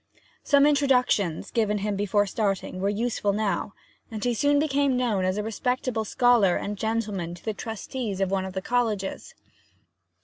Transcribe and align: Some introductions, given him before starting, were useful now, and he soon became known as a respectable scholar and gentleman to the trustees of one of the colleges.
Some 0.41 0.65
introductions, 0.65 1.51
given 1.51 1.77
him 1.77 1.95
before 1.95 2.25
starting, 2.25 2.79
were 2.79 2.89
useful 2.89 3.33
now, 3.33 3.75
and 4.09 4.23
he 4.23 4.33
soon 4.33 4.57
became 4.57 4.97
known 4.97 5.25
as 5.25 5.37
a 5.37 5.43
respectable 5.43 6.05
scholar 6.05 6.55
and 6.55 6.75
gentleman 6.75 7.35
to 7.35 7.45
the 7.45 7.53
trustees 7.53 8.19
of 8.19 8.31
one 8.31 8.45
of 8.45 8.53
the 8.53 8.63
colleges. 8.63 9.35